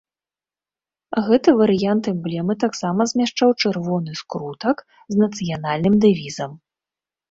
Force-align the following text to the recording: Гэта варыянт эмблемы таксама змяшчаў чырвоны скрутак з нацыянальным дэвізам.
Гэта 1.27 1.49
варыянт 1.59 2.03
эмблемы 2.13 2.57
таксама 2.65 3.01
змяшчаў 3.13 3.49
чырвоны 3.61 4.11
скрутак 4.25 4.85
з 5.11 5.25
нацыянальным 5.25 6.05
дэвізам. 6.05 6.51